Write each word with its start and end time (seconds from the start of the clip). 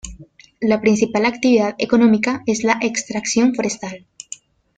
La 0.61 0.81
principal 0.81 1.27
actividad 1.27 1.75
económica 1.77 2.41
es 2.47 2.63
la 2.63 2.79
extracción 2.81 3.53
forestal. 3.53 4.07